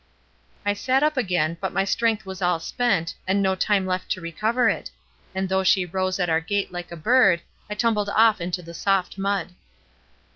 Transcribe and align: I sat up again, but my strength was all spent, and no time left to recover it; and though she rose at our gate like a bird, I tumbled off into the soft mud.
I 0.65 0.73
sat 0.73 1.03
up 1.03 1.15
again, 1.15 1.57
but 1.61 1.71
my 1.73 1.85
strength 1.85 2.25
was 2.25 2.41
all 2.41 2.59
spent, 2.59 3.13
and 3.27 3.39
no 3.39 3.53
time 3.53 3.85
left 3.85 4.09
to 4.13 4.19
recover 4.19 4.67
it; 4.67 4.89
and 5.35 5.47
though 5.47 5.63
she 5.63 5.85
rose 5.85 6.19
at 6.19 6.27
our 6.27 6.41
gate 6.41 6.71
like 6.71 6.91
a 6.91 6.97
bird, 6.97 7.41
I 7.69 7.75
tumbled 7.75 8.09
off 8.09 8.41
into 8.41 8.63
the 8.63 8.73
soft 8.73 9.19
mud. 9.19 9.49